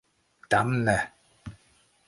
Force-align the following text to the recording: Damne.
Damne. 0.51 0.97